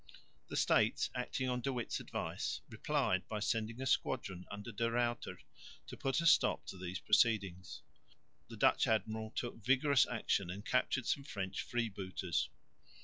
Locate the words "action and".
10.07-10.65